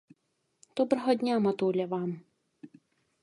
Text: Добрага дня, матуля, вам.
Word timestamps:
Добрага 0.79 1.11
дня, 1.23 1.35
матуля, 1.45 1.85
вам. 1.91 2.09